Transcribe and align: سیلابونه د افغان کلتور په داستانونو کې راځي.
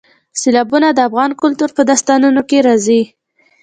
سیلابونه 0.41 0.87
د 0.93 0.99
افغان 1.09 1.31
کلتور 1.41 1.69
په 1.77 1.81
داستانونو 1.89 2.41
کې 2.49 2.57
راځي. 2.67 3.01